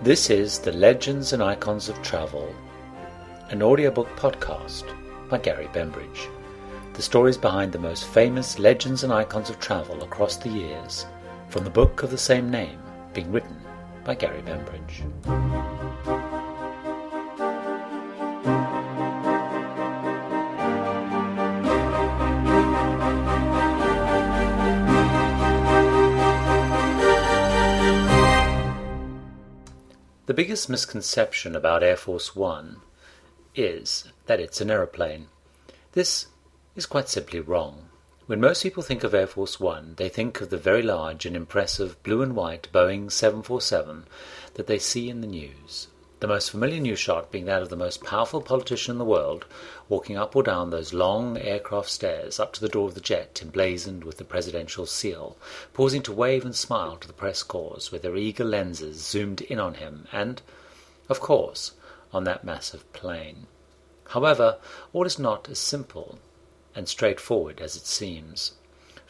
[0.00, 2.54] This is the Legends and Icons of Travel,
[3.50, 4.84] an audiobook podcast
[5.28, 6.28] by Gary Bembridge.
[6.92, 11.04] The stories behind the most famous legends and icons of travel across the years,
[11.48, 12.78] from the book of the same name
[13.12, 13.60] being written
[14.04, 15.02] by Gary Bembridge.
[30.38, 32.76] Biggest misconception about Air Force One
[33.56, 35.26] is that it's an aeroplane.
[35.94, 36.26] This
[36.76, 37.88] is quite simply wrong.
[38.26, 41.34] When most people think of Air Force One, they think of the very large and
[41.34, 44.04] impressive blue and white Boeing 747
[44.54, 45.88] that they see in the news.
[46.20, 49.44] The most familiar news shot being that of the most powerful politician in the world
[49.88, 53.38] walking up or down those long aircraft stairs up to the door of the jet
[53.40, 55.36] emblazoned with the presidential seal,
[55.72, 59.60] pausing to wave and smile to the press corps with their eager lenses zoomed in
[59.60, 60.42] on him and,
[61.08, 61.74] of course,
[62.12, 63.46] on that massive plane.
[64.08, 64.58] However,
[64.92, 66.18] all is not as simple
[66.74, 68.54] and straightforward as it seems.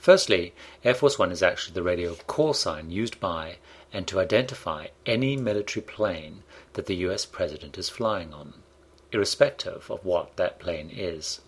[0.09, 3.59] Firstly, Air Force One is actually the radio call sign used by
[3.93, 8.55] and to identify any military plane that the US President is flying on,
[9.13, 11.43] irrespective of what that plane is.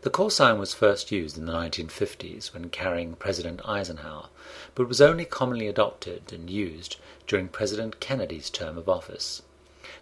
[0.00, 4.30] The call sign was first used in the 1950s when carrying President Eisenhower,
[4.74, 9.42] but was only commonly adopted and used during President Kennedy's term of office.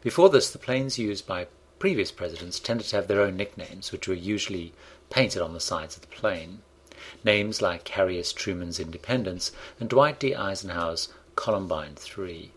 [0.03, 1.49] Before this, the planes used by
[1.81, 4.73] previous presidents tended to have their own nicknames, which were usually
[5.11, 6.63] painted on the sides of the plane.
[7.25, 8.33] Names like Harry S.
[8.33, 10.35] Truman's Independence and Dwight D.
[10.35, 12.53] Eisenhower's Columbine 3.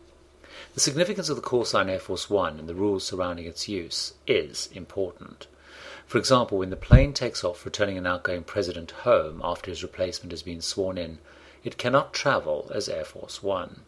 [0.73, 4.13] The significance of the call sign Air Force One and the rules surrounding its use
[4.27, 5.47] is important.
[6.05, 10.31] For example, when the plane takes off returning an outgoing president home after his replacement
[10.31, 11.17] has been sworn in,
[11.63, 13.81] it cannot travel as Air Force One.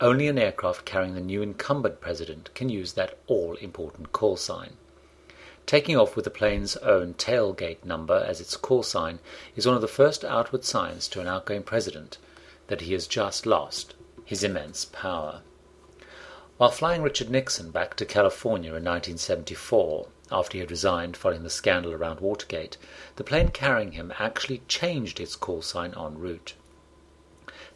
[0.00, 4.76] Only an aircraft carrying the new incumbent president can use that all important call sign.
[5.66, 9.18] Taking off with the plane's own tailgate number as its call sign
[9.56, 12.18] is one of the first outward signs to an outgoing president
[12.66, 13.94] that he has just lost
[14.24, 15.40] his immense power.
[16.56, 21.50] While flying Richard Nixon back to California in 1974, after he had resigned following the
[21.50, 22.76] scandal around Watergate,
[23.16, 26.54] the plane carrying him actually changed its call sign en route.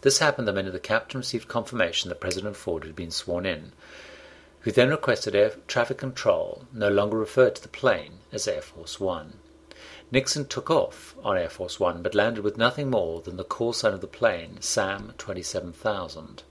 [0.03, 3.73] This happened the minute the captain received confirmation that President Ford had been sworn in,
[4.63, 8.99] who then requested air traffic control no longer referred to the plane as Air Force
[8.99, 9.35] One.
[10.11, 13.73] Nixon took off on Air Force One, but landed with nothing more than the call
[13.73, 16.43] sign of the plane, SAM 27000.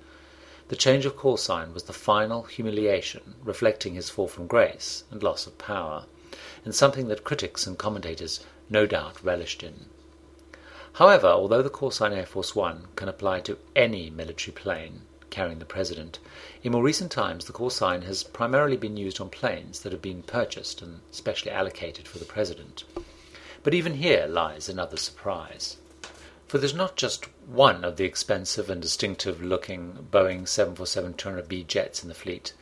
[0.70, 5.24] The change of call sign was the final humiliation, reflecting his fall from grace and
[5.24, 6.06] loss of power,
[6.64, 9.88] and something that critics and commentators no doubt relished in.
[10.94, 15.60] However, although the call sign Air Force One can apply to any military plane carrying
[15.60, 16.20] the President,
[16.64, 20.02] in more recent times the call sign has primarily been used on planes that have
[20.02, 22.84] been purchased and specially allocated for the President.
[23.64, 25.78] But even here lies another surprise.
[26.48, 32.08] For there's not just one of the expensive and distinctive looking Boeing 747-200B jets in
[32.08, 32.54] the fleet.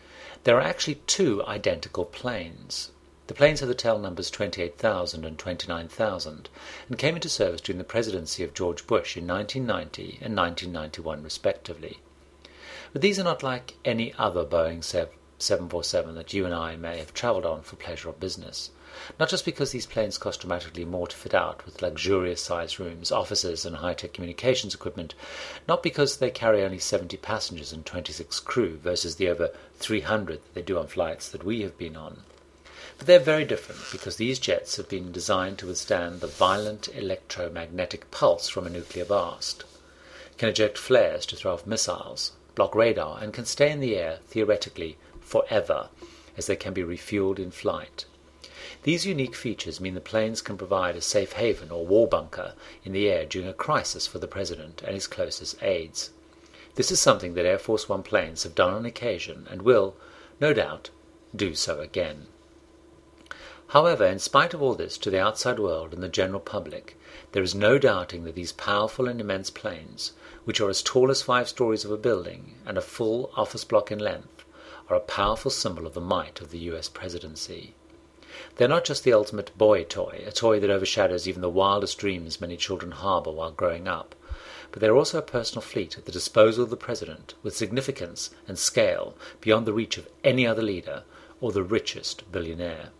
[0.44, 2.90] There are actually two identical planes.
[3.28, 6.50] The planes have the tail numbers 28,000 and 29,000
[6.88, 12.00] and came into service during the presidency of George Bush in 1990 and 1991 respectively.
[12.96, 17.14] But these are not like any other Boeing 747 that you and I may have
[17.14, 18.70] travelled on for pleasure or business.
[19.20, 23.12] Not just because these planes cost dramatically more to fit out with luxurious sized rooms,
[23.12, 25.14] offices, and high tech communications equipment,
[25.68, 30.54] not because they carry only 70 passengers and 26 crew versus the over 300 that
[30.54, 32.22] they do on flights that we have been on.
[32.98, 38.10] But they're very different because these jets have been designed to withstand the violent electromagnetic
[38.10, 39.66] pulse from a nuclear blast,
[40.38, 44.20] can eject flares to throw off missiles, block radar, and can stay in the air,
[44.28, 45.90] theoretically, forever,
[46.38, 48.06] as they can be refueled in flight.
[48.84, 52.94] These unique features mean the planes can provide a safe haven or war bunker in
[52.94, 56.12] the air during a crisis for the President and his closest aides.
[56.76, 59.96] This is something that Air Force One planes have done on occasion and will,
[60.40, 60.90] no doubt,
[61.36, 62.28] do so again.
[63.70, 66.98] However, in spite of all this to the outside world and the general public,
[67.32, 70.12] there is no doubting that these powerful and immense planes,
[70.44, 73.92] which are as tall as five stories of a building and a full office block
[73.92, 74.46] in length,
[74.88, 77.74] are a powerful symbol of the might of the US presidency.
[78.58, 82.40] They're not just the ultimate boy toy, a toy that overshadows even the wildest dreams
[82.40, 84.14] many children harbor while growing up,
[84.72, 88.60] but they're also a personal fleet at the disposal of the President with significance and
[88.60, 91.04] scale beyond the reach of any other leader
[91.42, 92.92] or the richest billionaire.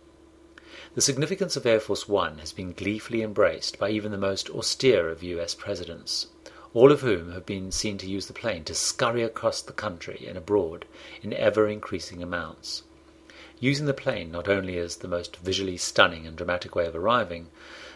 [0.94, 5.08] The significance of Air Force One has been gleefully embraced by even the most austere
[5.08, 6.26] of US presidents.
[6.76, 10.26] all of whom have been seen to use the plane to scurry across the country
[10.28, 10.84] and abroad
[11.22, 12.82] in ever increasing amounts.
[13.58, 17.48] Using the plane not only as the most visually stunning and dramatic way of arriving,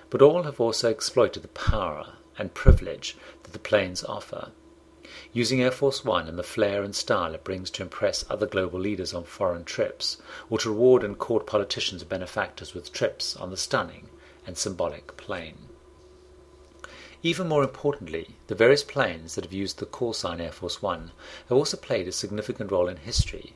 [0.08, 4.50] but all have also exploited the power and privilege that the planes offer.
[5.32, 8.80] Using Air Force One and the flair and style it brings to impress other global
[8.80, 10.16] leaders on foreign trips,
[10.48, 14.08] or to reward and court politicians and benefactors with trips on the stunning
[14.44, 15.68] and symbolic plane.
[17.22, 21.12] Even more importantly, the various planes that have used the call sign Air Force One
[21.48, 23.54] have also played a significant role in history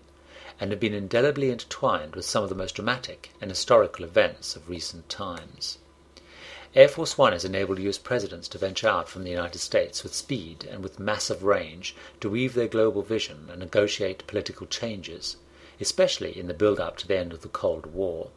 [0.60, 4.68] and have been indelibly intertwined with some of the most dramatic and historical events of
[4.68, 5.78] recent times.
[6.74, 7.98] Air Force One has enabled U.S.
[7.98, 12.28] presidents to venture out from the United States with speed and with massive range to
[12.28, 15.36] weave their global vision and negotiate political changes,
[15.80, 18.30] especially in the build up to the end of the Cold War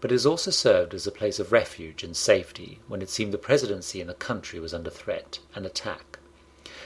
[0.00, 3.32] but it has also served as a place of refuge and safety when it seemed
[3.32, 6.18] the presidency and the country was under threat and attack,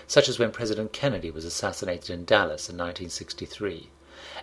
[0.09, 3.89] such as when President Kennedy was assassinated in Dallas in 1963,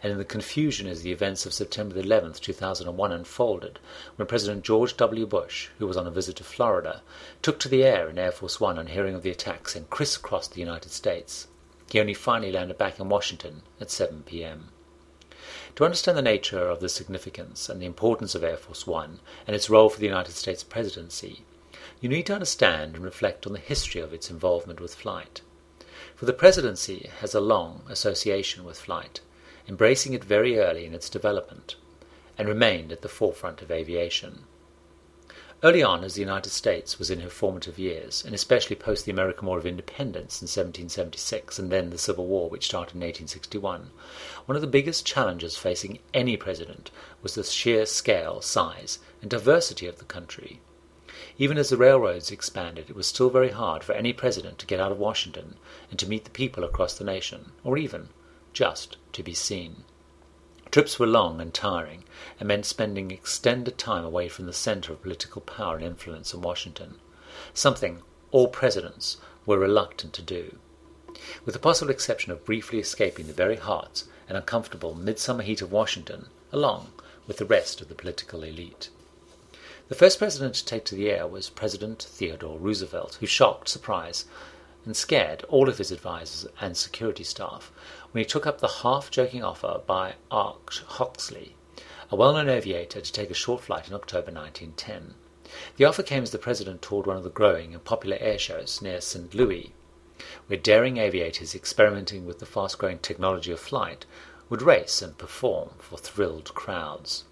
[0.04, 3.80] and in the confusion as the events of September 11, 2001 unfolded,
[4.16, 5.26] when President George W.
[5.26, 7.02] Bush, who was on a visit to Florida,
[7.42, 10.54] took to the air in Air Force One on hearing of the attacks and crisscrossed
[10.54, 11.48] the United States.
[11.92, 14.70] He only finally landed back in Washington at 7 p.m.
[15.76, 19.56] To understand the nature of the significance and the importance of Air Force One and
[19.56, 21.44] its role for the United States presidency,
[22.00, 25.42] you need to understand and reflect on the history of its involvement with flight.
[26.16, 29.22] For the presidency has a long association with flight,
[29.68, 31.76] embracing it very early in its development,
[32.38, 34.46] and remained at the forefront of aviation.
[35.64, 39.12] Early on, as the United States was in her formative years, and especially post the
[39.12, 43.92] American War of Independence in 1776 and then the Civil War, which started in 1861,
[44.48, 46.90] one of the biggest challenges facing any president
[47.22, 50.62] was the sheer scale, size, and diversity of the country.
[51.38, 54.80] Even as the railroads expanded, it was still very hard for any president to get
[54.80, 55.58] out of Washington
[55.92, 58.10] and to meet the people across the nation, or even
[58.54, 59.84] just to be seen.
[60.72, 62.06] Trips were long and tiring,
[62.40, 66.42] and meant spending extended time away from the center of political power and influence in
[66.42, 67.00] Washington,
[67.54, 68.02] something
[68.32, 70.58] all presidents were reluctant to do.
[71.44, 75.72] With the possible exception of briefly escaping the very hot and uncomfortable midsummer heat of
[75.72, 76.94] Washington, along
[77.28, 78.90] with the rest of the political elite.
[79.90, 84.26] The first president to take to the air was President Theodore Roosevelt, who shocked, surprised,
[84.86, 87.72] and scared all of his advisers and security staff
[88.12, 91.52] when he took up the half-joking offer by Arch Hoxsey,
[92.10, 95.16] a well-known aviator, to take a short flight in October 1910.
[95.78, 98.82] The offer came as the president toured one of the growing and popular air shows
[98.82, 99.34] near St.
[99.34, 99.74] Louis,
[100.48, 104.06] where daring aviators experimenting with the fast-growing technology of flight
[104.50, 107.24] would race and perform for thrilled crowds.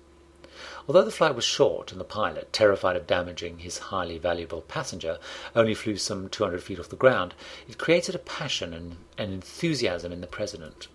[0.89, 5.19] Although the flight was short and the pilot, terrified of damaging his highly valuable passenger,
[5.56, 7.36] only flew some 200 feet off the ground,
[7.68, 10.88] it created a passion and an enthusiasm in the President,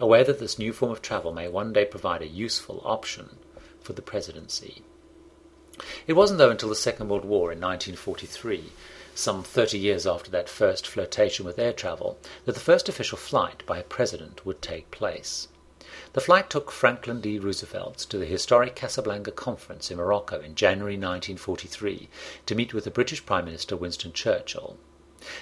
[0.00, 3.36] aware that this new form of travel may one day provide a useful option
[3.82, 4.80] for the presidency.
[6.06, 8.72] It wasn't, though, until the Second World War in 1943,
[9.14, 12.16] some 30 years after that first flirtation with air travel,
[12.46, 15.48] that the first official flight by a president would take place.
[16.14, 17.40] The flight took Franklin D.
[17.40, 22.08] Roosevelt to the historic Casablanca Conference in Morocco in January 1943
[22.46, 24.76] to meet with the British Prime Minister Winston Churchill.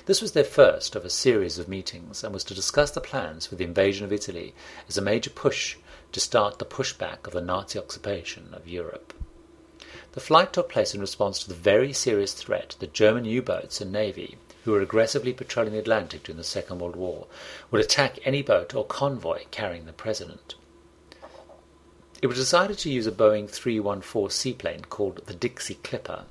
[0.07, 3.45] This was their first of a series of meetings and was to discuss the plans
[3.45, 4.55] for the invasion of Italy
[4.89, 5.77] as a major push
[6.11, 9.13] to start the pushback of the Nazi occupation of Europe.
[10.13, 13.93] The flight took place in response to the very serious threat that German U-boats and
[13.93, 17.27] navy who were aggressively patrolling the Atlantic during the Second World War,
[17.71, 20.55] would attack any boat or convoy carrying the President.
[22.23, 26.27] It was decided to use a Boeing 314 seaplane called the Dixie Clipper.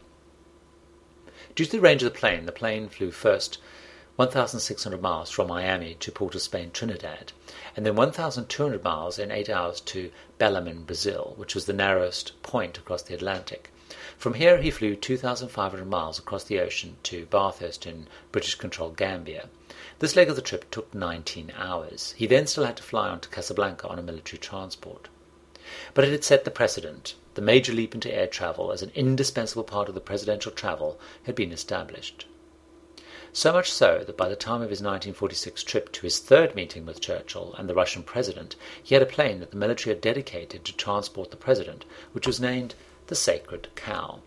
[1.54, 3.58] Due to the range of the plane, the plane flew first
[4.16, 7.34] 1,600 miles from Miami to Port of Spain, Trinidad,
[7.76, 12.78] and then 1,200 miles in eight hours to Belém, Brazil, which was the narrowest point
[12.78, 13.70] across the Atlantic.
[14.18, 19.50] From here he flew 2,500 miles across the ocean to Bathurst in British-controlled Gambia.
[20.00, 22.14] This leg of the trip took 19 hours.
[22.16, 25.10] He then still had to fly on to Casablanca on a military transport.
[25.94, 27.16] But it had set the precedent.
[27.36, 31.36] The major leap into air travel as an indispensable part of the presidential travel had
[31.36, 32.26] been established.
[33.34, 36.86] So much so that by the time of his 1946 trip to his third meeting
[36.86, 40.66] with Churchill and the Russian president, he had a plane that the military had dedicated
[40.66, 42.76] to transport the president, which was named
[43.08, 44.20] the Sacred Cow.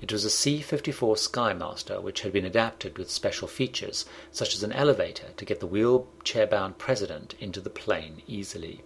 [0.00, 4.72] It was a C-54 Skymaster which had been adapted with special features, such as an
[4.72, 8.82] elevator to get the wheelchair-bound president into the plane easily.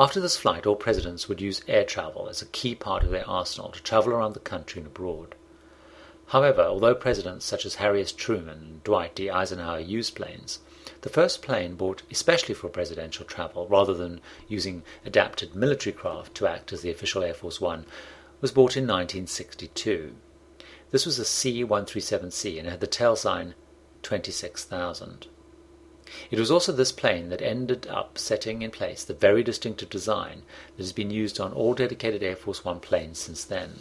[0.00, 3.28] After this flight, all presidents would use air travel as a key part of their
[3.28, 5.34] arsenal to travel around the country and abroad.
[6.28, 8.10] However, although presidents such as Harry S.
[8.10, 9.28] Truman and Dwight D.
[9.28, 10.60] Eisenhower used planes,
[11.02, 16.46] the first plane bought especially for presidential travel, rather than using adapted military craft to
[16.46, 17.84] act as the official Air Force One,
[18.40, 20.14] was bought in 1962.
[20.92, 23.54] This was a C-137C and had the tail sign
[24.02, 25.26] 26,000.
[26.30, 30.42] It was also this plane that ended up setting in place the very distinctive design
[30.76, 33.80] that has been used on all dedicated Air Force One planes since then.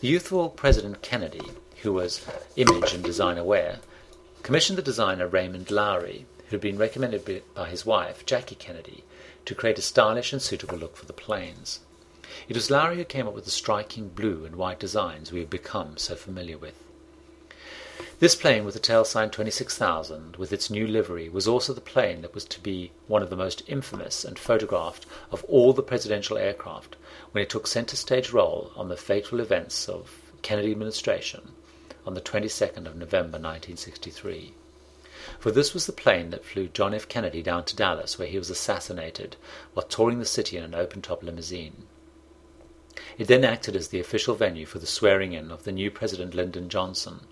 [0.00, 1.50] The youthful President Kennedy,
[1.82, 3.78] who was image and design aware,
[4.42, 9.04] commissioned the designer Raymond Loewy, who had been recommended by his wife, Jackie Kennedy,
[9.44, 11.80] to create a stylish and suitable look for the planes.
[12.48, 15.50] It was Loewy who came up with the striking blue and white designs we have
[15.50, 16.74] become so familiar with.
[18.22, 22.22] This plane with the tail sign 26,000, with its new livery, was also the plane
[22.22, 26.38] that was to be one of the most infamous and photographed of all the presidential
[26.38, 26.94] aircraft
[27.32, 31.50] when it took center stage role on the fateful events of Kennedy administration
[32.06, 34.54] on the 22nd of November 1963.
[35.40, 37.08] For this was the plane that flew John F.
[37.08, 39.34] Kennedy down to Dallas, where he was assassinated
[39.74, 41.86] while touring the city in an open-top limousine.
[43.18, 46.34] It then acted as the official venue for the swearing in of the new President
[46.34, 47.26] Lyndon Johnson,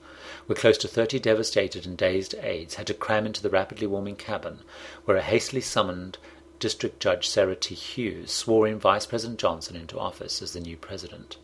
[0.47, 4.17] where close to thirty devastated and dazed aides had to cram into the rapidly warming
[4.17, 4.61] cabin,
[5.05, 6.19] where a hastily summoned
[6.59, 7.75] District Judge Sarah T.
[7.75, 11.39] Hughes swore in Vice President Johnson into office as the new president.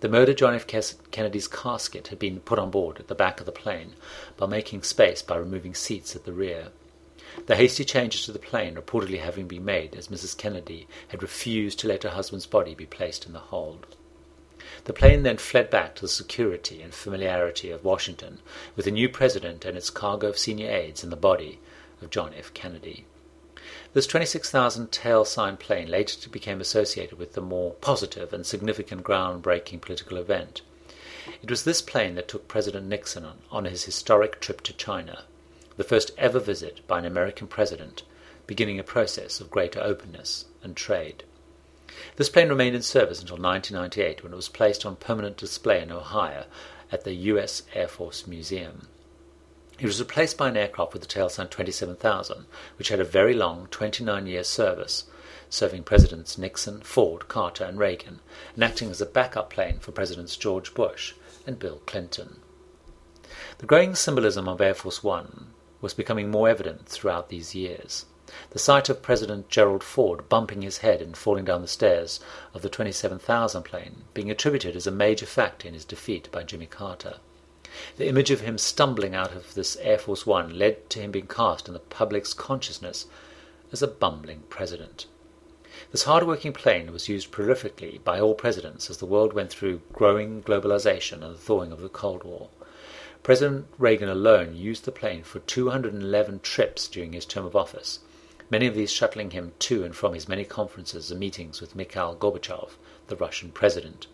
[0.00, 0.66] The murdered John F.
[1.10, 3.94] Kennedy's casket had been put on board at the back of the plane
[4.36, 6.68] by making space by removing seats at the rear.
[7.46, 10.36] The hasty changes to the plane reportedly having been made as Mrs.
[10.36, 13.96] Kennedy had refused to let her husband's body be placed in the hold.
[14.84, 18.40] The plane then fled back to the security and familiarity of Washington
[18.76, 21.58] with the new president and its cargo of senior aides in the body
[22.02, 22.52] of John F.
[22.54, 23.06] Kennedy.
[23.92, 29.80] This 26,000 tail sign plane later became associated with the more positive and significant ground-breaking
[29.80, 30.62] political event.
[31.42, 35.24] It was this plane that took President Nixon on, on his historic trip to China,
[35.76, 38.02] the first ever visit by an American president,
[38.46, 41.24] beginning a process of greater openness and trade.
[42.16, 45.90] This plane remained in service until 1998 when it was placed on permanent display in
[45.90, 46.44] Ohio
[46.92, 47.62] at the U.S.
[47.74, 48.88] Air Force Museum.
[49.78, 52.44] It was replaced by an aircraft with the tail sign 27,000,
[52.76, 55.04] which had a very long 29 year service,
[55.48, 58.20] serving Presidents Nixon, Ford, Carter, and Reagan,
[58.54, 61.14] and acting as a backup plane for Presidents George Bush
[61.46, 62.40] and Bill Clinton.
[63.58, 68.04] The growing symbolism of Air Force One was becoming more evident throughout these years.
[68.50, 72.20] The sight of President Gerald Ford bumping his head and falling down the stairs
[72.54, 76.66] of the 27,000 plane being attributed as a major factor in his defeat by Jimmy
[76.66, 77.16] Carter.
[77.96, 81.26] The image of him stumbling out of this Air Force One led to him being
[81.26, 83.06] cast in the public's consciousness
[83.72, 85.06] as a bumbling president.
[85.92, 90.42] This hard-working plane was used prolifically by all presidents as the world went through growing
[90.42, 92.48] globalization and the thawing of the Cold War.
[93.22, 98.00] President Reagan alone used the plane for 211 trips during his term of office,
[98.50, 102.16] many of these shuttling him to and from his many conferences and meetings with Mikhail
[102.16, 102.72] Gorbachev,
[103.06, 104.08] the Russian president.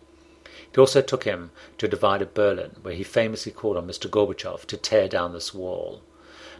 [0.71, 4.09] It also took him to a divided Berlin, where he famously called on Mr.
[4.09, 6.01] Gorbachev to tear down this wall,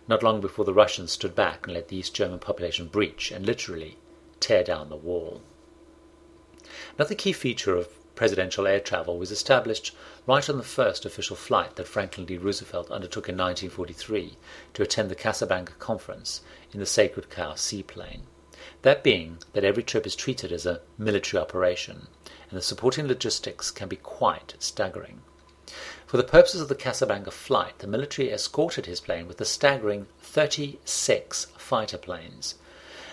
[0.07, 3.45] not long before the Russians stood back and let the East German population breach and
[3.45, 3.97] literally
[4.39, 5.41] tear down the wall.
[6.97, 9.95] Another key feature of presidential air travel was established
[10.25, 12.37] right on the first official flight that Franklin D.
[12.37, 14.35] Roosevelt undertook in 1943
[14.73, 16.41] to attend the Casablanca Conference
[16.73, 18.23] in the Sacred Cow seaplane.
[18.81, 22.07] That being that every trip is treated as a military operation,
[22.49, 25.21] and the supporting logistics can be quite staggering.
[26.05, 30.07] For the purposes of the Casablanca flight, the military escorted his plane with a staggering
[30.21, 32.55] 36 fighter planes.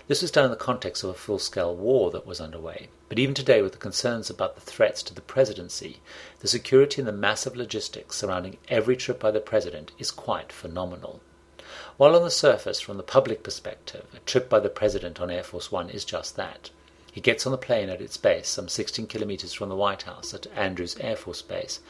[0.06, 2.88] This was done in the context of a full scale war that was underway.
[3.08, 6.00] But even today, with the concerns about the threats to the presidency,
[6.40, 11.22] the security and the massive logistics surrounding every trip by the president is quite phenomenal.
[11.96, 15.42] While on the surface, from the public perspective, a trip by the president on Air
[15.42, 16.68] Force One is just that.
[17.10, 20.34] He gets on the plane at its base, some 16 kilometers from the White House
[20.34, 21.80] at Andrews Air Force Base,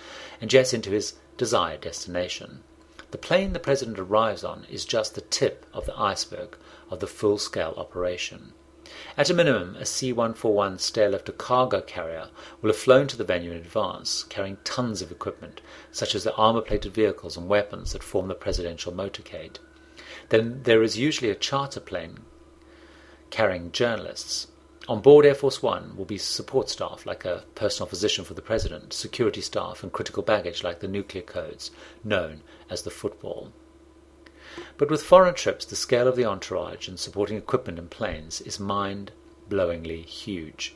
[0.41, 2.63] and jets into his desired destination.
[3.11, 6.57] The plane the President arrives on is just the tip of the iceberg
[6.91, 8.53] of the full scale operation.
[9.17, 12.29] At a minimum, a C 141 Starlifter cargo carrier
[12.61, 15.61] will have flown to the venue in advance, carrying tons of equipment,
[15.91, 19.59] such as the armor plated vehicles and weapons that form the presidential motorcade.
[20.29, 22.21] Then there is usually a charter plane
[23.31, 24.49] carrying journalists.
[24.87, 28.43] On board Air Force One will be support staff like a personal physician for the
[28.43, 31.71] President, security staff, and critical baggage like the nuclear codes,
[32.05, 33.51] known as the football.
[34.77, 38.61] But with foreign trips, the scale of the entourage and supporting equipment and planes is
[38.61, 39.13] mind
[39.49, 40.75] blowingly huge.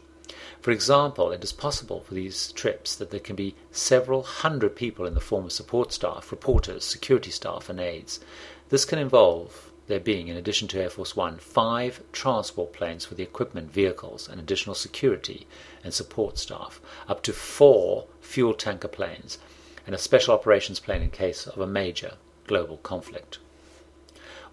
[0.60, 5.06] For example, it is possible for these trips that there can be several hundred people
[5.06, 8.20] in the form of support staff, reporters, security staff, and aides.
[8.68, 13.14] This can involve there being, in addition to Air Force One, five transport planes for
[13.14, 15.46] the equipment, vehicles, and additional security
[15.82, 19.38] and support staff, up to four fuel tanker planes,
[19.86, 23.38] and a special operations plane in case of a major global conflict.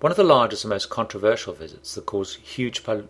[0.01, 3.07] One of the largest and most controversial visits that caused huge public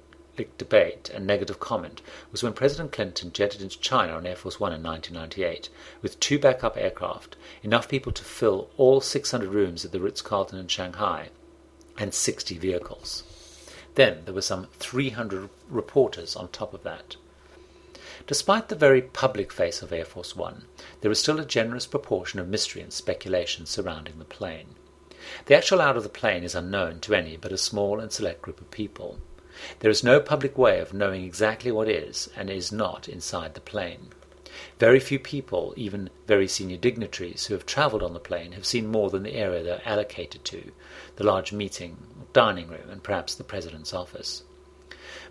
[0.60, 2.02] debate and negative comment
[2.32, 5.70] was when President Clinton jetted into China on Air Force One in 1998
[6.04, 10.60] with two backup aircraft, enough people to fill all 600 rooms at the Ritz Carlton
[10.60, 11.30] in Shanghai,
[11.98, 13.24] and 60 vehicles.
[13.96, 17.16] Then there were some 300 reporters on top of that.
[18.28, 20.66] Despite the very public face of Air Force One,
[21.02, 24.76] there is still a generous proportion of mystery and speculation surrounding the plane.
[25.46, 28.42] The actual layout of the plane is unknown to any but a small and select
[28.42, 29.20] group of people.
[29.80, 33.62] There is no public way of knowing exactly what is and is not inside the
[33.62, 34.10] plane.
[34.80, 38.88] Very few people, even very senior dignitaries who have travelled on the plane, have seen
[38.88, 40.72] more than the area they are allocated to,
[41.16, 41.98] the large meeting,
[42.34, 44.44] dining room, and perhaps the President's office.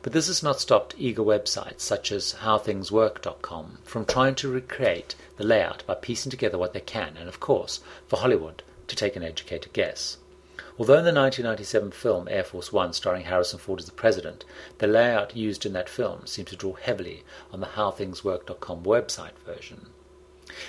[0.02, 5.44] But this has not stopped eager websites such as HowThingsWork.com from trying to recreate the
[5.44, 9.22] layout by piecing together what they can, and of course, for Hollywood, to take an
[9.22, 10.18] educated guess.
[10.76, 14.44] Although in the 1997 film Air Force One, starring Harrison Ford as the President,
[14.78, 17.22] the layout used in that film seems to draw heavily
[17.52, 19.86] on the HowThingsWork.com website version.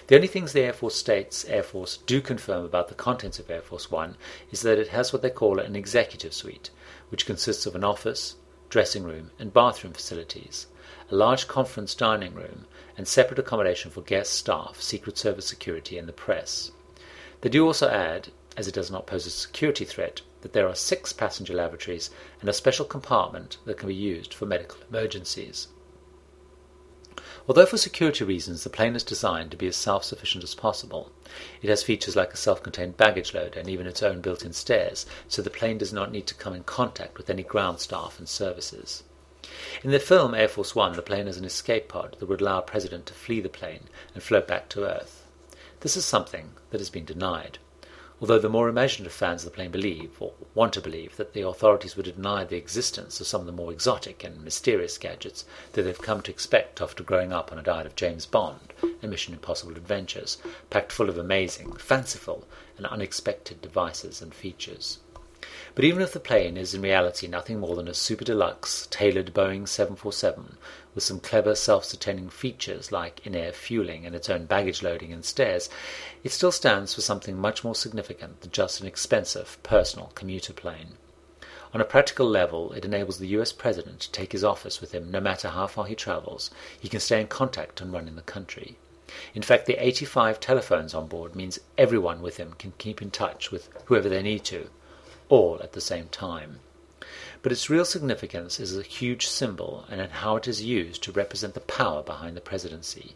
[0.08, 3.50] The only things the Air Force states Air Force do confirm about the contents of
[3.50, 4.16] Air Force One
[4.52, 6.70] is that it has what they call an executive suite,
[7.10, 8.36] which consists of an office,
[8.70, 10.68] dressing room, and bathroom facilities,
[11.12, 12.66] a large conference dining room,
[12.98, 16.72] and separate accommodation for guests, staff, Secret Service security, and the press.
[17.42, 20.76] They do also add as it does not pose a security threat, that there are
[20.76, 25.68] six passenger lavatories and a special compartment that can be used for medical emergencies.
[27.48, 31.12] Although for security reasons the plane is designed to be as self-sufficient as possible,
[31.62, 35.42] it has features like a self-contained baggage load and even its own built-in stairs, so
[35.42, 39.04] the plane does not need to come in contact with any ground staff and services.
[39.84, 42.60] In the film Air Force One, the plane has an escape pod that would allow
[42.60, 45.25] a president to flee the plane and float back to Earth.
[45.86, 47.60] This is something that has been denied
[48.20, 51.42] although the more imaginative fans of the plane believe, or want to believe, that the
[51.42, 55.84] authorities would deny the existence of some of the more exotic and mysterious gadgets that
[55.84, 59.36] they've come to expect after growing up on a diet of James Bond and Mission
[59.36, 60.40] Impossible adventures,
[60.72, 64.98] packed full of amazing, fanciful, and unexpected devices and features.
[65.76, 69.34] But even if the plane is in reality nothing more than a super deluxe, tailored
[69.34, 70.56] Boeing 747
[70.94, 75.70] with some clever self-sustaining features like in-air fueling and its own baggage loading and stairs,
[76.24, 80.96] it still stands for something much more significant than just an expensive personal commuter plane.
[81.74, 85.12] On a practical level, it enables the US President to take his office with him
[85.12, 86.52] no matter how far he travels.
[86.80, 88.78] He can stay in contact and run in the country.
[89.34, 93.52] In fact, the 85 telephones on board means everyone with him can keep in touch
[93.52, 94.70] with whoever they need to
[95.30, 96.60] all at the same time.
[97.42, 101.12] But its real significance is a huge symbol and in how it is used to
[101.12, 103.16] represent the power behind the presidency.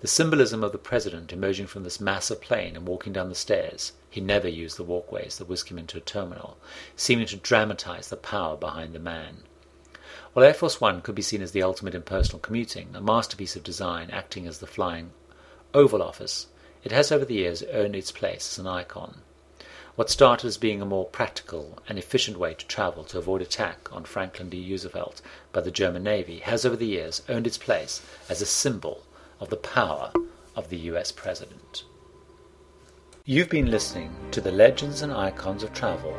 [0.00, 3.92] The symbolism of the president emerging from this massive plane and walking down the stairs
[4.10, 6.56] he never used the walkways that whisk him into a terminal,
[6.96, 9.42] seeming to dramatize the power behind the man.
[10.32, 13.56] While Air Force One could be seen as the ultimate in personal commuting, a masterpiece
[13.56, 15.12] of design acting as the flying
[15.74, 16.46] Oval Office,
[16.82, 19.22] it has over the years earned its place as an icon.
[19.96, 23.90] What started as being a more practical and efficient way to travel to avoid attack
[23.90, 24.70] on Franklin D.
[24.70, 29.04] Roosevelt by the German Navy has over the years earned its place as a symbol
[29.40, 30.12] of the power
[30.54, 31.84] of the US President.
[33.24, 36.14] You've been listening to the Legends and Icons of Travel,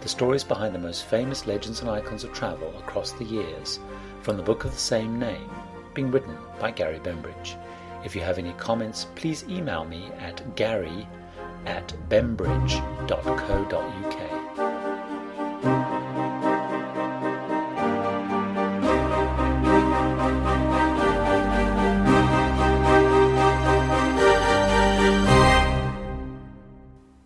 [0.00, 3.80] the stories behind the most famous legends and icons of travel across the years,
[4.22, 5.50] from the book of the same name,
[5.92, 7.54] being written by Gary Bembridge.
[8.02, 11.06] If you have any comments, please email me at gary
[11.66, 13.10] at bembridge.co.uk.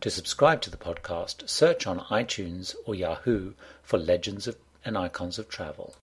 [0.01, 5.39] To subscribe to the podcast, search on iTunes or Yahoo for Legends of and Icons
[5.39, 5.95] of Travel.